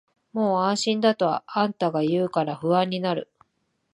[0.33, 3.31] もう安心だとあんたが言うから不安になる